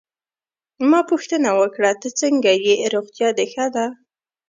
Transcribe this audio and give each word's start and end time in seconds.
ما 0.89 0.99
پوښتنه 1.11 1.49
وکړه: 1.59 1.91
ته 2.01 2.07
څنګه 2.21 2.51
ېې، 2.65 2.75
روغتیا 2.93 3.29
دي 3.37 3.45
ښه 3.53 3.65
ده؟ 3.75 3.85